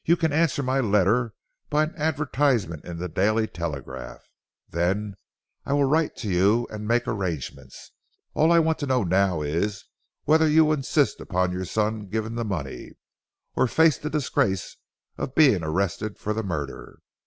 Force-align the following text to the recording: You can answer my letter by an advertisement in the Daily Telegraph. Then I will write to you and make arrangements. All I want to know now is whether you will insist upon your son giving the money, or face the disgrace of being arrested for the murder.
You 0.03 0.17
can 0.17 0.33
answer 0.33 0.63
my 0.63 0.79
letter 0.79 1.35
by 1.69 1.83
an 1.83 1.93
advertisement 1.95 2.85
in 2.85 2.97
the 2.97 3.07
Daily 3.07 3.45
Telegraph. 3.45 4.23
Then 4.67 5.15
I 5.63 5.73
will 5.73 5.83
write 5.85 6.15
to 6.15 6.27
you 6.27 6.67
and 6.71 6.87
make 6.87 7.07
arrangements. 7.07 7.91
All 8.33 8.51
I 8.51 8.57
want 8.57 8.79
to 8.79 8.87
know 8.87 9.03
now 9.03 9.43
is 9.43 9.85
whether 10.23 10.47
you 10.47 10.65
will 10.65 10.73
insist 10.73 11.21
upon 11.21 11.51
your 11.51 11.65
son 11.65 12.07
giving 12.07 12.33
the 12.33 12.43
money, 12.43 12.93
or 13.55 13.67
face 13.67 13.99
the 13.99 14.09
disgrace 14.09 14.75
of 15.19 15.35
being 15.35 15.61
arrested 15.63 16.17
for 16.17 16.33
the 16.33 16.41
murder. 16.41 16.97